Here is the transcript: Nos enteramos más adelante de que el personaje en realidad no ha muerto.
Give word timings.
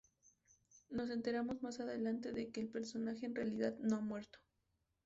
Nos 0.89 1.11
enteramos 1.11 1.61
más 1.61 1.79
adelante 1.79 2.31
de 2.31 2.49
que 2.51 2.59
el 2.59 2.69
personaje 2.69 3.27
en 3.27 3.35
realidad 3.35 3.77
no 3.81 3.97
ha 3.97 4.01
muerto. 4.01 4.39